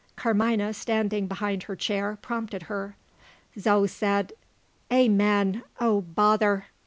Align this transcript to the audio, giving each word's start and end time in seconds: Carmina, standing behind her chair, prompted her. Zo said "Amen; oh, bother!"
Carmina, 0.15 0.73
standing 0.73 1.27
behind 1.27 1.61
her 1.69 1.75
chair, 1.75 2.17
prompted 2.19 2.63
her. 2.63 2.95
Zo 3.59 3.85
said 3.85 4.33
"Amen; 4.91 5.61
oh, 5.79 6.01
bother!" 6.01 6.65